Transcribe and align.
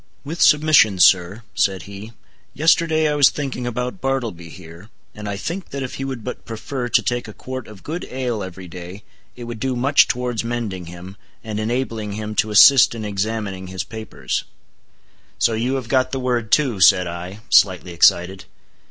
"With 0.23 0.41
submission, 0.41 0.97
sir," 0.97 1.43
said 1.53 1.83
he, 1.83 2.13
"yesterday 2.55 3.07
I 3.07 3.13
was 3.13 3.29
thinking 3.29 3.67
about 3.67 4.01
Bartleby 4.01 4.49
here, 4.49 4.89
and 5.13 5.29
I 5.29 5.37
think 5.37 5.69
that 5.69 5.83
if 5.83 5.93
he 5.93 6.05
would 6.05 6.23
but 6.23 6.43
prefer 6.43 6.89
to 6.89 7.01
take 7.03 7.27
a 7.27 7.33
quart 7.33 7.67
of 7.67 7.83
good 7.83 8.05
ale 8.09 8.41
every 8.41 8.67
day, 8.67 9.03
it 9.35 9.43
would 9.43 9.59
do 9.59 9.75
much 9.75 10.07
towards 10.07 10.43
mending 10.43 10.87
him, 10.87 11.17
and 11.43 11.59
enabling 11.59 12.13
him 12.13 12.33
to 12.37 12.49
assist 12.49 12.95
in 12.95 13.05
examining 13.05 13.67
his 13.67 13.83
papers." 13.83 14.43
"So 15.37 15.53
you 15.53 15.75
have 15.75 15.87
got 15.87 16.11
the 16.11 16.19
word 16.19 16.51
too," 16.51 16.79
said 16.81 17.05
I, 17.05 17.41
slightly 17.51 17.91
excited. 17.93 18.45